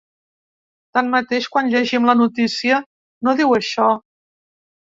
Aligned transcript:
Tanmateix, 0.97 1.49
quan 1.57 1.69
llegim 1.75 2.09
la 2.11 2.17
notícia, 2.23 2.81
no 3.29 3.37
diu 3.43 3.57
això. 3.61 3.95